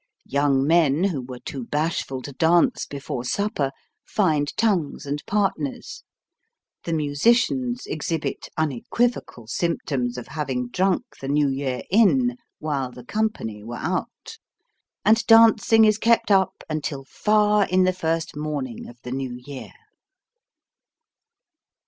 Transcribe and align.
Young 0.25 0.65
men 0.65 1.03
who 1.03 1.21
were 1.21 1.37
too 1.37 1.63
bashful 1.63 2.23
to 2.23 2.31
dance 2.31 2.87
before 2.87 3.23
supper, 3.23 3.69
find 4.03 4.51
tongues 4.57 5.05
and 5.05 5.23
partners; 5.27 6.01
the 6.85 6.91
musicians 6.91 7.85
exhibit 7.85 8.49
unequivocal 8.57 9.45
symptoms 9.45 10.17
of 10.17 10.29
having 10.29 10.69
drunk 10.69 11.03
the 11.21 11.27
new 11.27 11.47
year 11.49 11.83
in, 11.91 12.35
while 12.57 12.89
the 12.91 13.05
company 13.05 13.63
were 13.63 13.75
out; 13.77 14.39
and 15.05 15.23
dancing 15.27 15.85
is 15.85 15.99
kept 15.99 16.31
up, 16.31 16.63
until 16.67 17.03
far 17.05 17.67
in 17.67 17.83
the 17.83 17.93
first 17.93 18.35
morning 18.35 18.87
of 18.87 18.97
the 19.03 19.11
new 19.11 19.35
year. 19.35 19.71